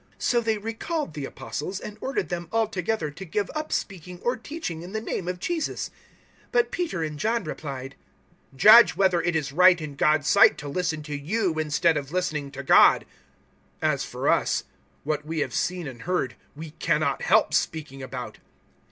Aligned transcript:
004:018 0.13 0.17
So 0.17 0.41
they 0.41 0.57
recalled 0.57 1.13
the 1.13 1.25
Apostles, 1.25 1.79
and 1.79 1.95
ordered 2.01 2.29
them 2.29 2.47
altogether 2.51 3.11
to 3.11 3.23
give 3.23 3.51
up 3.53 3.71
speaking 3.71 4.19
or 4.23 4.35
teaching 4.35 4.81
in 4.81 4.93
the 4.93 4.99
name 4.99 5.27
of 5.27 5.37
Jesus. 5.39 5.91
004:019 6.45 6.49
But 6.53 6.71
Peter 6.71 7.03
and 7.03 7.19
John 7.19 7.43
replied, 7.43 7.93
"Judge 8.55 8.95
whether 8.95 9.21
it 9.21 9.35
is 9.35 9.51
right 9.51 9.79
in 9.79 9.93
God's 9.93 10.27
sight 10.27 10.57
to 10.57 10.67
listen 10.67 11.03
to 11.03 11.15
you 11.15 11.59
instead 11.59 11.97
of 11.97 12.11
listening 12.11 12.49
to 12.49 12.63
God. 12.63 13.05
004:020 13.83 13.91
As 13.93 14.03
for 14.03 14.27
us, 14.27 14.63
what 15.03 15.23
we 15.23 15.41
have 15.41 15.53
seen 15.53 15.85
and 15.87 16.01
heard 16.01 16.35
we 16.55 16.71
cannot 16.71 17.21
help 17.21 17.53
speaking 17.53 18.01
about." 18.01 18.39